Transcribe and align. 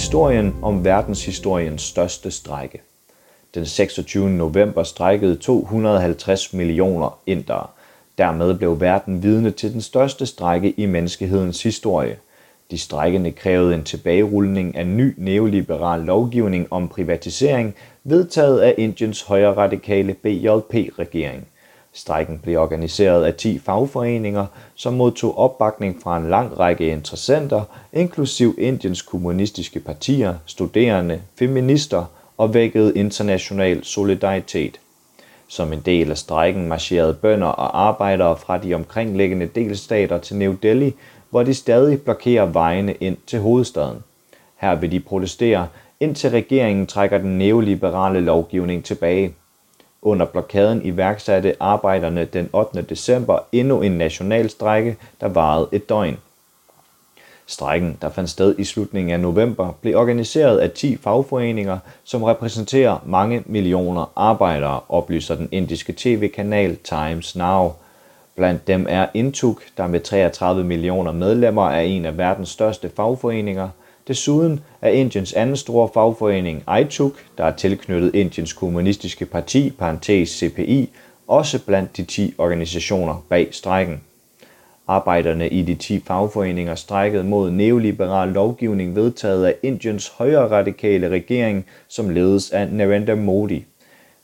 Historien 0.00 0.54
om 0.62 0.84
verdenshistoriens 0.84 1.82
største 1.82 2.30
strække. 2.30 2.80
Den 3.54 3.66
26. 3.66 4.30
november 4.30 4.82
strækkede 4.82 5.36
250 5.36 6.52
millioner 6.52 7.18
indere. 7.26 7.66
Dermed 8.18 8.54
blev 8.54 8.80
verden 8.80 9.22
vidne 9.22 9.50
til 9.50 9.72
den 9.72 9.80
største 9.80 10.26
strække 10.26 10.70
i 10.70 10.86
menneskehedens 10.86 11.62
historie. 11.62 12.16
De 12.70 12.78
strækkende 12.78 13.32
krævede 13.32 13.74
en 13.74 13.84
tilbagerulning 13.84 14.76
af 14.76 14.86
ny 14.86 15.14
neoliberal 15.16 16.00
lovgivning 16.00 16.66
om 16.70 16.88
privatisering, 16.88 17.74
vedtaget 18.04 18.60
af 18.60 18.74
Indiens 18.78 19.22
højre 19.22 19.56
radikale 19.56 20.14
BJP-regering. 20.14 21.46
Strækken 21.92 22.38
blev 22.38 22.60
organiseret 22.60 23.24
af 23.24 23.34
10 23.34 23.58
fagforeninger, 23.58 24.46
som 24.74 24.94
modtog 24.94 25.38
opbakning 25.38 26.02
fra 26.02 26.16
en 26.16 26.30
lang 26.30 26.58
række 26.58 26.86
interessenter, 26.86 27.62
inklusiv 27.92 28.54
Indiens 28.58 29.02
kommunistiske 29.02 29.80
partier, 29.80 30.34
studerende, 30.46 31.20
feminister 31.38 32.04
og 32.38 32.54
vækkede 32.54 32.96
international 32.96 33.84
solidaritet. 33.84 34.80
Som 35.48 35.72
en 35.72 35.80
del 35.80 36.10
af 36.10 36.18
strækken 36.18 36.68
marcherede 36.68 37.14
bønder 37.14 37.46
og 37.46 37.86
arbejdere 37.86 38.36
fra 38.36 38.58
de 38.58 38.74
omkringliggende 38.74 39.46
delstater 39.46 40.18
til 40.18 40.36
New 40.36 40.56
Delhi, 40.62 40.94
hvor 41.30 41.42
de 41.42 41.54
stadig 41.54 42.02
blokerer 42.02 42.46
vejene 42.46 42.94
ind 42.94 43.16
til 43.26 43.40
hovedstaden. 43.40 43.98
Her 44.56 44.74
vil 44.74 44.92
de 44.92 45.00
protestere, 45.00 45.68
indtil 46.00 46.30
regeringen 46.30 46.86
trækker 46.86 47.18
den 47.18 47.38
neoliberale 47.38 48.20
lovgivning 48.20 48.84
tilbage. 48.84 49.34
Under 50.02 50.26
blokaden 50.26 50.82
iværksatte 50.84 51.56
arbejderne 51.60 52.24
den 52.24 52.50
8. 52.52 52.82
december 52.82 53.38
endnu 53.52 53.82
en 53.82 53.92
national 53.92 54.50
strække, 54.50 54.96
der 55.20 55.28
varede 55.28 55.68
et 55.72 55.88
døgn. 55.88 56.18
Strækken, 57.46 57.98
der 58.02 58.08
fandt 58.10 58.30
sted 58.30 58.54
i 58.58 58.64
slutningen 58.64 59.12
af 59.12 59.20
november, 59.20 59.72
blev 59.80 59.96
organiseret 59.96 60.58
af 60.58 60.70
10 60.70 60.96
fagforeninger, 60.96 61.78
som 62.04 62.22
repræsenterer 62.22 62.98
mange 63.06 63.42
millioner 63.46 64.12
arbejdere, 64.16 64.80
oplyser 64.88 65.34
den 65.34 65.48
indiske 65.52 65.94
tv-kanal 65.96 66.76
Times 66.76 67.36
Now. 67.36 67.72
Blandt 68.36 68.66
dem 68.66 68.86
er 68.88 69.06
Intuk, 69.14 69.62
der 69.76 69.86
med 69.86 70.00
33 70.00 70.64
millioner 70.64 71.12
medlemmer 71.12 71.70
er 71.70 71.80
en 71.80 72.04
af 72.04 72.18
verdens 72.18 72.48
største 72.48 72.90
fagforeninger. 72.96 73.68
Desuden 74.10 74.60
er 74.82 74.90
Indiens 74.90 75.32
anden 75.32 75.56
store 75.56 75.88
fagforening 75.94 76.64
ITUC, 76.80 77.12
der 77.38 77.44
er 77.44 77.56
tilknyttet 77.56 78.14
Indiens 78.14 78.52
kommunistiske 78.52 79.26
parti, 79.26 79.70
parentes 79.70 80.28
CPI, 80.28 80.90
også 81.28 81.64
blandt 81.66 81.96
de 81.96 82.04
10 82.04 82.34
organisationer 82.38 83.24
bag 83.28 83.48
strækken. 83.50 84.00
Arbejderne 84.88 85.48
i 85.48 85.62
de 85.62 85.74
10 85.74 86.02
fagforeninger 86.06 86.74
strækkede 86.74 87.24
mod 87.24 87.50
neoliberal 87.50 88.28
lovgivning 88.28 88.96
vedtaget 88.96 89.46
af 89.46 89.54
Indiens 89.62 90.08
højre 90.08 90.48
radikale 90.48 91.08
regering, 91.08 91.66
som 91.88 92.08
ledes 92.08 92.50
af 92.50 92.68
Narendra 92.68 93.14
Modi. 93.14 93.64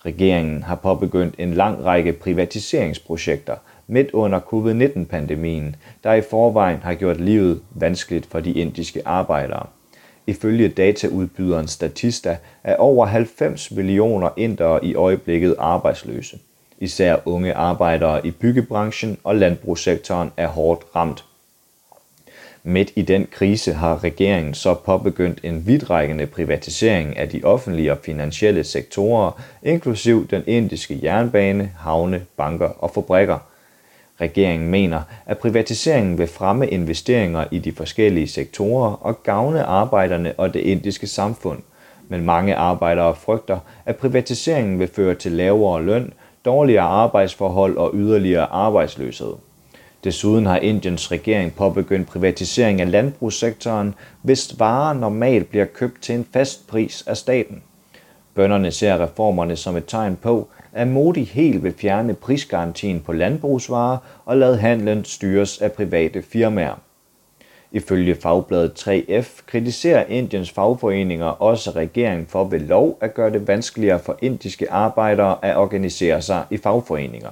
Regeringen 0.07 0.62
har 0.62 0.75
påbegyndt 0.75 1.34
en 1.39 1.55
lang 1.55 1.84
række 1.84 2.12
privatiseringsprojekter 2.12 3.55
midt 3.87 4.11
under 4.11 4.41
covid-19-pandemien, 4.41 5.77
der 6.05 6.12
i 6.12 6.23
forvejen 6.31 6.79
har 6.79 6.95
gjort 6.95 7.20
livet 7.20 7.61
vanskeligt 7.70 8.27
for 8.27 8.41
de 8.41 8.53
indiske 8.53 9.03
arbejdere. 9.05 9.67
Ifølge 10.27 10.69
dataudbyderen 10.69 11.69
Statista 11.69 12.36
er 12.64 12.77
over 12.77 13.06
90 13.06 13.70
millioner 13.70 14.30
indere 14.36 14.84
i 14.84 14.94
øjeblikket 14.94 15.55
arbejdsløse. 15.58 16.38
Især 16.78 17.16
unge 17.24 17.55
arbejdere 17.55 18.27
i 18.27 18.30
byggebranchen 18.30 19.18
og 19.24 19.36
landbrugssektoren 19.36 20.33
er 20.36 20.46
hårdt 20.46 20.84
ramt. 20.96 21.24
Midt 22.62 22.92
i 22.96 23.02
den 23.02 23.27
krise 23.30 23.73
har 23.73 24.05
regeringen 24.05 24.55
så 24.55 24.74
påbegyndt 24.74 25.40
en 25.42 25.67
vidtrækkende 25.67 26.27
privatisering 26.27 27.17
af 27.17 27.28
de 27.28 27.40
offentlige 27.45 27.92
og 27.92 27.98
finansielle 27.98 28.64
sektorer, 28.64 29.42
inklusiv 29.62 30.28
den 30.28 30.42
indiske 30.46 31.01
jernbane, 31.02 31.72
havne, 31.78 32.24
banker 32.36 32.68
og 32.68 32.90
fabrikker. 32.90 33.39
Regeringen 34.20 34.70
mener, 34.70 35.02
at 35.27 35.38
privatiseringen 35.38 36.18
vil 36.18 36.27
fremme 36.27 36.68
investeringer 36.68 37.44
i 37.50 37.58
de 37.58 37.72
forskellige 37.72 38.28
sektorer 38.28 38.92
og 38.92 39.22
gavne 39.22 39.62
arbejderne 39.64 40.32
og 40.38 40.54
det 40.54 40.60
indiske 40.60 41.06
samfund. 41.06 41.58
Men 42.08 42.24
mange 42.24 42.54
arbejdere 42.54 43.14
frygter, 43.14 43.58
at 43.86 43.96
privatiseringen 43.96 44.78
vil 44.78 44.88
føre 44.88 45.14
til 45.14 45.32
lavere 45.32 45.82
løn, 45.82 46.12
dårligere 46.44 46.84
arbejdsforhold 46.84 47.77
og 47.77 47.90
yderligere 47.94 48.46
arbejdsløshed. 48.46 49.32
Desuden 50.04 50.46
har 50.46 50.56
Indiens 50.56 51.12
regering 51.12 51.54
påbegyndt 51.54 52.08
privatisering 52.08 52.80
af 52.80 52.90
landbrugssektoren, 52.90 53.94
hvis 54.22 54.58
varer 54.58 54.94
normalt 54.94 55.50
bliver 55.50 55.64
købt 55.64 56.02
til 56.02 56.14
en 56.14 56.27
fast 56.33 56.68
pris 56.68 57.04
af 57.06 57.16
staten. 57.16 57.62
Bønderne 58.34 58.70
ser 58.70 59.02
reformerne 59.02 59.56
som 59.56 59.77
et 59.77 59.86
tegn 59.86 60.16
på, 60.16 60.48
at 60.77 60.89
Modi 60.89 61.25
helt 61.25 61.63
vil 61.63 61.75
fjerne 61.79 62.14
prisgarantien 62.14 63.01
på 63.01 63.13
landbrugsvarer 63.13 63.98
og 64.25 64.37
lade 64.37 64.57
handlen 64.57 65.05
styres 65.05 65.59
af 65.59 65.73
private 65.73 66.23
firmaer. 66.23 66.81
Ifølge 67.73 68.14
fagbladet 68.14 68.89
3F 68.89 69.47
kritiserer 69.47 70.05
Indiens 70.07 70.51
fagforeninger 70.51 71.27
også 71.27 71.70
regeringen 71.70 72.27
for 72.27 72.45
ved 72.45 72.61
lov 72.61 72.98
at 73.01 73.14
gøre 73.14 73.33
det 73.33 73.48
vanskeligere 73.48 73.98
for 73.98 74.19
indiske 74.23 74.70
arbejdere 74.70 75.45
at 75.45 75.57
organisere 75.57 76.23
sig 76.23 76.45
i 76.51 76.57
fagforeninger. 76.57 77.31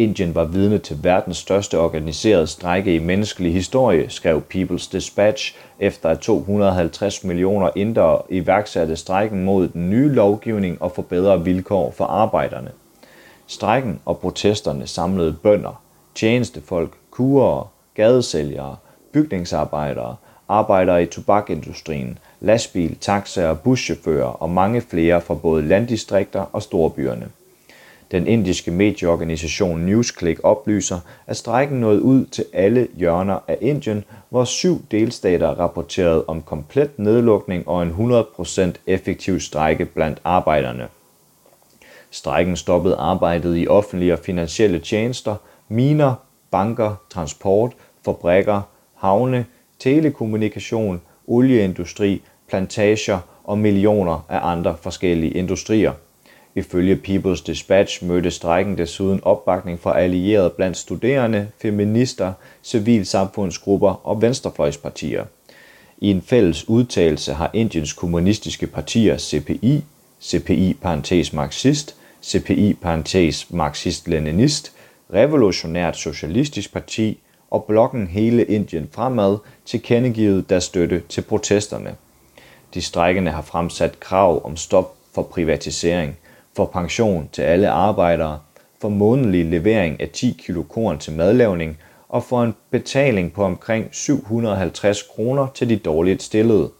Indien 0.00 0.34
var 0.34 0.44
vidne 0.44 0.78
til 0.78 1.04
verdens 1.04 1.36
største 1.36 1.78
organiserede 1.78 2.46
strække 2.46 2.94
i 2.94 2.98
menneskelig 2.98 3.52
historie, 3.52 4.10
skrev 4.10 4.42
People's 4.54 4.92
Dispatch, 4.92 5.56
efter 5.78 6.08
at 6.08 6.18
250 6.18 7.24
millioner 7.24 7.70
indere 7.76 8.22
iværksatte 8.30 8.96
strækken 8.96 9.44
mod 9.44 9.68
den 9.68 9.90
nye 9.90 10.08
lovgivning 10.08 10.82
og 10.82 10.92
forbedrede 10.92 11.44
vilkår 11.44 11.90
for 11.90 12.04
arbejderne. 12.04 12.70
Strækken 13.46 14.00
og 14.04 14.18
protesterne 14.18 14.86
samlede 14.86 15.32
bønder, 15.32 15.82
tjenestefolk, 16.14 16.96
kurere, 17.10 17.66
gadesælgere, 17.94 18.76
bygningsarbejdere, 19.12 20.16
arbejdere 20.48 21.02
i 21.02 21.06
tobakindustrien, 21.06 22.18
lastbil, 22.40 22.96
taxaer, 23.00 23.54
buschauffører 23.54 24.42
og 24.42 24.50
mange 24.50 24.80
flere 24.80 25.20
fra 25.20 25.34
både 25.34 25.62
landdistrikter 25.62 26.44
og 26.52 26.62
storbyerne. 26.62 27.28
Den 28.10 28.26
indiske 28.26 28.70
medieorganisation 28.70 29.80
NewsClick 29.80 30.40
oplyser, 30.42 31.00
at 31.26 31.36
strejken 31.36 31.80
nåede 31.80 32.02
ud 32.02 32.24
til 32.26 32.44
alle 32.52 32.88
hjørner 32.96 33.38
af 33.48 33.58
Indien, 33.60 34.04
hvor 34.28 34.44
syv 34.44 34.82
delstater 34.90 35.48
rapporterede 35.48 36.24
om 36.26 36.42
komplet 36.42 36.98
nedlukning 36.98 37.68
og 37.68 37.82
en 37.82 38.12
100% 38.12 38.70
effektiv 38.86 39.40
strejke 39.40 39.84
blandt 39.84 40.18
arbejderne. 40.24 40.88
Strejken 42.10 42.56
stoppede 42.56 42.96
arbejdet 42.96 43.56
i 43.56 43.68
offentlige 43.68 44.12
og 44.12 44.18
finansielle 44.18 44.78
tjenester, 44.78 45.36
miner, 45.68 46.14
banker, 46.50 46.94
transport, 47.10 47.72
fabrikker, 48.04 48.60
havne, 48.94 49.46
telekommunikation, 49.78 51.00
olieindustri, 51.26 52.22
plantager 52.48 53.18
og 53.44 53.58
millioner 53.58 54.26
af 54.28 54.38
andre 54.42 54.76
forskellige 54.80 55.32
industrier. 55.32 55.92
Ifølge 56.58 57.00
People's 57.08 57.42
Dispatch 57.46 58.04
mødte 58.04 58.30
strækken 58.30 58.78
desuden 58.78 59.20
opbakning 59.22 59.80
fra 59.80 60.00
allierede 60.00 60.50
blandt 60.50 60.76
studerende, 60.76 61.48
feminister, 61.62 62.32
civilsamfundsgrupper 62.64 64.06
og 64.06 64.22
venstrefløjspartier. 64.22 65.24
I 65.98 66.10
en 66.10 66.22
fælles 66.22 66.68
udtalelse 66.68 67.32
har 67.32 67.50
Indiens 67.54 67.92
kommunistiske 67.92 68.66
partier 68.66 69.18
CPI, 69.18 69.84
CPI 70.22 70.76
parentes 70.82 71.32
marxist, 71.32 71.96
CPI 72.22 72.74
parentes 72.74 73.46
marxist-leninist, 73.50 74.72
Revolutionært 75.14 75.96
Socialistisk 75.96 76.72
Parti 76.72 77.18
og 77.50 77.64
blokken 77.64 78.06
Hele 78.06 78.44
Indien 78.44 78.88
Fremad 78.92 79.38
tilkendegivet 79.64 80.50
deres 80.50 80.64
støtte 80.64 81.02
til 81.08 81.22
protesterne. 81.22 81.94
De 82.74 82.82
strækkende 82.82 83.30
har 83.30 83.42
fremsat 83.42 84.00
krav 84.00 84.46
om 84.46 84.56
stop 84.56 84.94
for 85.14 85.22
privatisering– 85.22 86.16
for 86.58 86.66
pension 86.66 87.28
til 87.32 87.42
alle 87.42 87.68
arbejdere, 87.70 88.38
for 88.80 88.88
månedlig 88.88 89.46
levering 89.46 90.00
af 90.00 90.08
10 90.08 90.42
kg 90.46 90.68
korn 90.68 90.98
til 90.98 91.12
madlavning 91.12 91.78
og 92.08 92.22
for 92.22 92.42
en 92.42 92.54
betaling 92.70 93.32
på 93.32 93.44
omkring 93.44 93.88
750 93.92 95.02
kroner 95.02 95.46
til 95.54 95.68
de 95.68 95.76
dårligt 95.76 96.22
stillede. 96.22 96.70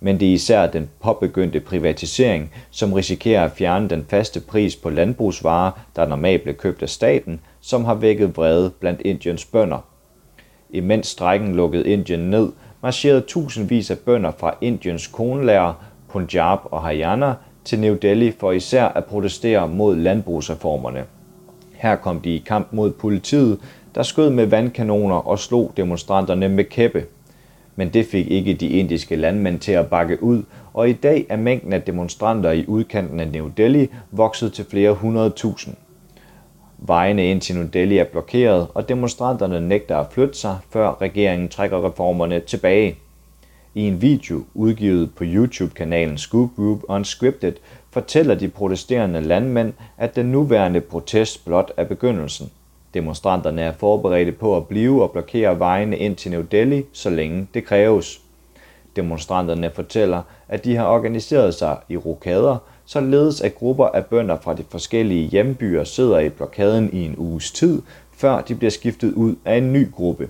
Men 0.00 0.20
det 0.20 0.28
er 0.28 0.32
især 0.32 0.66
den 0.66 0.90
påbegyndte 1.02 1.60
privatisering, 1.60 2.52
som 2.70 2.92
risikerer 2.92 3.44
at 3.44 3.52
fjerne 3.52 3.88
den 3.88 4.06
faste 4.08 4.40
pris 4.40 4.76
på 4.76 4.90
landbrugsvarer, 4.90 5.70
der 5.96 6.06
normalt 6.06 6.42
blev 6.42 6.54
købt 6.54 6.82
af 6.82 6.88
staten, 6.88 7.40
som 7.60 7.84
har 7.84 7.94
vækket 7.94 8.36
vrede 8.36 8.70
blandt 8.70 9.00
Indiens 9.00 9.44
bønder. 9.44 9.78
Imens 10.70 11.06
strækken 11.06 11.54
lukkede 11.56 11.88
Indien 11.88 12.30
ned, 12.30 12.52
marcherede 12.82 13.20
tusindvis 13.20 13.90
af 13.90 13.98
bønder 13.98 14.32
fra 14.38 14.54
Indiens 14.60 15.06
konlærer, 15.06 15.72
Punjab 16.08 16.58
og 16.64 16.82
Haryana 16.82 17.34
til 17.66 17.78
New 17.80 17.94
Delhi 17.94 18.32
for 18.40 18.52
især 18.52 18.84
at 18.84 19.04
protestere 19.04 19.68
mod 19.68 19.96
landbrugsreformerne. 19.96 21.04
Her 21.72 21.96
kom 21.96 22.20
de 22.20 22.34
i 22.34 22.44
kamp 22.46 22.68
mod 22.72 22.90
politiet, 22.90 23.58
der 23.94 24.02
skød 24.02 24.30
med 24.30 24.46
vandkanoner 24.46 25.16
og 25.16 25.38
slog 25.38 25.72
demonstranterne 25.76 26.48
med 26.48 26.64
kæppe. 26.64 27.04
men 27.78 27.88
det 27.88 28.06
fik 28.06 28.30
ikke 28.30 28.54
de 28.54 28.68
indiske 28.68 29.16
landmænd 29.16 29.58
til 29.58 29.72
at 29.72 29.86
bakke 29.86 30.22
ud, 30.22 30.42
og 30.74 30.88
i 30.88 30.92
dag 30.92 31.26
er 31.28 31.36
mængden 31.36 31.72
af 31.72 31.82
demonstranter 31.82 32.50
i 32.50 32.64
udkanten 32.66 33.20
af 33.20 33.28
New 33.28 33.48
Delhi 33.56 33.88
vokset 34.10 34.52
til 34.52 34.64
flere 34.70 34.92
hundrede 34.92 35.30
tusind. 35.30 35.74
Vejene 36.78 37.30
ind 37.30 37.40
til 37.40 37.56
New 37.56 37.68
Delhi 37.72 37.98
er 37.98 38.04
blokeret, 38.04 38.66
og 38.74 38.88
demonstranterne 38.88 39.68
nægter 39.68 39.96
at 39.96 40.06
flytte 40.10 40.38
sig, 40.38 40.56
før 40.70 40.96
regeringen 41.00 41.48
trækker 41.48 41.86
reformerne 41.86 42.40
tilbage. 42.40 42.96
I 43.76 43.82
en 43.82 44.02
video 44.02 44.44
udgivet 44.54 45.14
på 45.14 45.24
YouTube-kanalen 45.24 46.18
Scoop 46.18 46.50
Group 46.56 46.82
Unscripted 46.88 47.52
fortæller 47.90 48.34
de 48.34 48.48
protesterende 48.48 49.20
landmænd, 49.20 49.72
at 49.98 50.16
den 50.16 50.26
nuværende 50.26 50.80
protest 50.80 51.44
blot 51.44 51.72
er 51.76 51.84
begyndelsen. 51.84 52.50
Demonstranterne 52.94 53.62
er 53.62 53.72
forberedte 53.72 54.32
på 54.32 54.56
at 54.56 54.66
blive 54.66 55.02
og 55.02 55.10
blokere 55.10 55.58
vejene 55.58 55.98
ind 55.98 56.16
til 56.16 56.30
New 56.30 56.42
Delhi, 56.42 56.84
så 56.92 57.10
længe 57.10 57.46
det 57.54 57.64
kræves. 57.64 58.20
Demonstranterne 58.96 59.70
fortæller, 59.74 60.22
at 60.48 60.64
de 60.64 60.76
har 60.76 60.86
organiseret 60.86 61.54
sig 61.54 61.76
i 61.88 61.96
rokader, 61.96 62.56
således 62.86 63.40
at 63.40 63.54
grupper 63.54 63.86
af 63.86 64.06
bønder 64.06 64.36
fra 64.42 64.54
de 64.54 64.64
forskellige 64.68 65.28
hjembyer 65.28 65.84
sidder 65.84 66.18
i 66.18 66.28
blokaden 66.28 66.90
i 66.92 67.04
en 67.04 67.14
uges 67.18 67.50
tid, 67.50 67.82
før 68.12 68.40
de 68.40 68.54
bliver 68.54 68.70
skiftet 68.70 69.12
ud 69.12 69.34
af 69.44 69.56
en 69.56 69.72
ny 69.72 69.92
gruppe. 69.92 70.28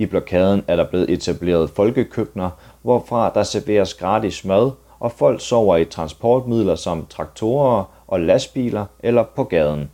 I 0.00 0.06
blokaden 0.06 0.64
er 0.68 0.76
der 0.76 0.84
blevet 0.84 1.10
etableret 1.10 1.70
folkekøkkener, 1.70 2.50
hvorfra 2.82 3.30
der 3.34 3.42
serveres 3.42 3.94
gratis 3.94 4.44
mad, 4.44 4.70
og 5.00 5.12
folk 5.12 5.40
sover 5.40 5.76
i 5.76 5.84
transportmidler 5.84 6.74
som 6.74 7.06
traktorer 7.06 7.84
og 8.06 8.20
lastbiler 8.20 8.86
eller 9.00 9.22
på 9.22 9.44
gaden. 9.44 9.90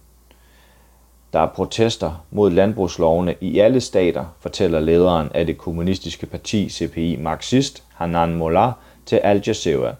Der 1.32 1.40
er 1.40 1.46
protester 1.46 2.24
mod 2.30 2.50
landbrugslovene 2.50 3.34
i 3.40 3.58
alle 3.58 3.80
stater, 3.80 4.24
fortæller 4.40 4.80
lederen 4.80 5.28
af 5.34 5.46
det 5.46 5.58
kommunistiske 5.58 6.26
parti 6.26 6.68
CPI 6.68 7.16
Marxist, 7.16 7.82
Hanan 7.94 8.34
Mollah, 8.34 8.72
til 9.06 9.16
Al 9.16 9.42
Jazeera. 9.46 9.94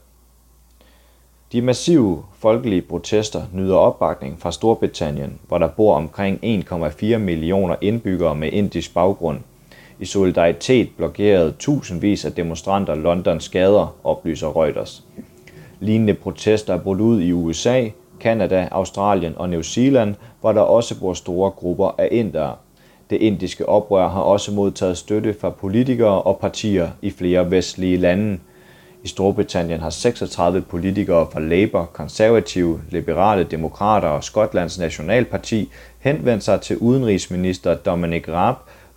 De 1.52 1.62
massive 1.62 2.24
folkelige 2.38 2.82
protester 2.82 3.42
nyder 3.52 3.76
opbakning 3.76 4.40
fra 4.40 4.52
Storbritannien, 4.52 5.38
hvor 5.48 5.58
der 5.58 5.68
bor 5.68 5.94
omkring 5.94 6.64
1,4 6.72 7.16
millioner 7.16 7.76
indbyggere 7.80 8.34
med 8.34 8.52
indisk 8.52 8.94
baggrund. 8.94 9.40
I 10.00 10.04
solidaritet 10.04 10.88
blokerede 10.96 11.54
tusindvis 11.58 12.24
af 12.24 12.32
demonstranter 12.32 12.94
Londons 12.94 13.48
gader, 13.48 13.96
oplyser 14.04 14.56
Reuters. 14.56 15.04
Lignende 15.80 16.14
protester 16.14 16.74
er 16.74 16.78
brudt 16.78 17.00
ud 17.00 17.20
i 17.20 17.32
USA, 17.32 17.88
Kanada, 18.20 18.68
Australien 18.70 19.32
og 19.36 19.48
New 19.48 19.62
Zealand, 19.62 20.14
hvor 20.40 20.52
der 20.52 20.60
også 20.60 21.00
bor 21.00 21.14
store 21.14 21.50
grupper 21.50 21.94
af 21.98 22.08
indere. 22.10 22.54
Det 23.10 23.16
indiske 23.16 23.68
oprør 23.68 24.08
har 24.08 24.20
også 24.20 24.52
modtaget 24.52 24.98
støtte 24.98 25.34
fra 25.40 25.50
politikere 25.50 26.22
og 26.22 26.38
partier 26.38 26.88
i 27.02 27.10
flere 27.10 27.50
vestlige 27.50 27.96
lande. 27.96 28.38
I 29.04 29.08
Storbritannien 29.08 29.80
har 29.80 29.90
36 29.90 30.60
politikere 30.60 31.26
fra 31.32 31.40
Labour, 31.40 31.84
konservative, 31.92 32.80
liberale 32.90 33.44
demokrater 33.44 34.08
og 34.08 34.24
Skotlands 34.24 34.78
Nationalparti 34.78 35.68
henvendt 35.98 36.44
sig 36.44 36.60
til 36.60 36.78
udenrigsminister 36.78 37.74
Dominic 37.74 38.28
Raab 38.28 38.56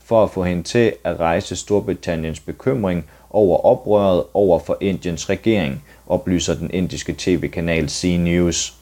for 0.10 0.24
at 0.24 0.30
få 0.30 0.44
hende 0.44 0.64
til 0.64 0.94
at 1.04 1.20
rejse 1.20 1.56
Storbritanniens 1.56 2.40
bekymring 2.40 3.06
over 3.30 3.58
oprøret 3.66 4.24
over 4.34 4.60
for 4.60 4.78
Indiens 4.82 5.30
regering, 5.30 5.84
oplyser 6.08 6.56
den 6.56 6.72
indiske 6.74 7.16
tv-kanal 7.18 7.90
C 7.90 8.18
News. 8.20 8.74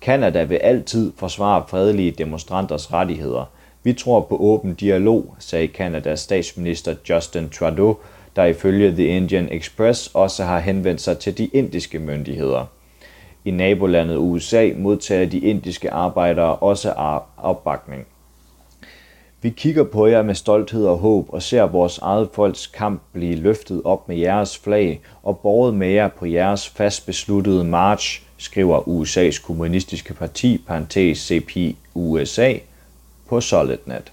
Kanada 0.00 0.42
vil 0.42 0.56
altid 0.56 1.12
forsvare 1.16 1.64
fredelige 1.68 2.10
demonstranters 2.10 2.92
rettigheder. 2.92 3.50
Vi 3.82 3.92
tror 3.92 4.20
på 4.20 4.36
åben 4.36 4.74
dialog, 4.74 5.34
sagde 5.38 5.68
Kanadas 5.68 6.20
statsminister 6.20 6.94
Justin 7.08 7.48
Trudeau, 7.50 7.96
der 8.36 8.44
ifølge 8.44 8.90
The 8.90 9.06
Indian 9.06 9.48
Express 9.52 10.10
også 10.14 10.44
har 10.44 10.58
henvendt 10.58 11.00
sig 11.00 11.18
til 11.18 11.38
de 11.38 11.46
indiske 11.46 11.98
myndigheder. 11.98 12.64
I 13.44 13.50
nabolandet 13.50 14.16
USA 14.16 14.70
modtager 14.76 15.26
de 15.26 15.38
indiske 15.38 15.90
arbejdere 15.90 16.56
også 16.56 16.92
opbakning. 17.36 18.06
Vi 19.42 19.50
kigger 19.50 19.84
på 19.84 20.06
jer 20.06 20.22
med 20.22 20.34
stolthed 20.34 20.86
og 20.86 20.98
håb 20.98 21.26
og 21.28 21.42
ser 21.42 21.62
vores 21.62 21.98
eget 21.98 22.28
folks 22.34 22.66
kamp 22.66 23.02
blive 23.12 23.34
løftet 23.34 23.82
op 23.84 24.08
med 24.08 24.16
jeres 24.16 24.58
flag 24.58 25.00
og 25.22 25.38
borget 25.38 25.74
med 25.74 25.88
jer 25.88 26.08
på 26.08 26.26
jeres 26.26 26.68
fast 26.68 27.06
besluttede 27.06 27.64
march, 27.64 28.22
skriver 28.38 28.80
USA's 28.80 29.46
kommunistiske 29.46 30.14
parti, 30.14 30.64
parentes 30.66 31.18
CP 31.18 31.76
USA, 31.94 32.54
på 33.28 33.40
SolidNet. 33.40 34.12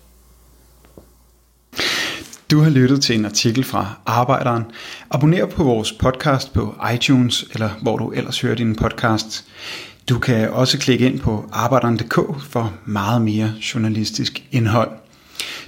Du 2.52 2.60
har 2.60 2.70
lyttet 2.70 3.02
til 3.02 3.20
en 3.20 3.26
artikel 3.26 3.64
fra 3.64 3.96
Arbejderen. 4.06 4.64
Abonner 5.12 5.46
på 5.46 5.64
vores 5.64 5.94
podcast 5.94 6.54
på 6.54 6.76
iTunes, 6.94 7.46
eller 7.54 7.70
hvor 7.82 7.98
du 7.98 8.12
ellers 8.12 8.42
hører 8.42 8.56
din 8.56 8.76
podcast. 8.76 9.46
Du 10.10 10.20
kan 10.20 10.50
også 10.50 10.80
klikke 10.80 11.06
ind 11.06 11.20
på 11.20 11.50
arbejderen.dk 11.52 12.42
for 12.50 12.74
meget 12.86 13.22
mere 13.22 13.54
journalistisk 13.74 14.44
indhold. 14.52 15.05